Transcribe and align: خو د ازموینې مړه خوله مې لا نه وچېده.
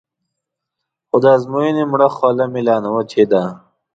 خو 1.07 1.17
د 1.23 1.25
ازموینې 1.37 1.83
مړه 1.91 2.07
خوله 2.15 2.45
مې 2.53 2.61
لا 2.67 2.75
نه 2.83 2.89
وچېده. 2.95 3.43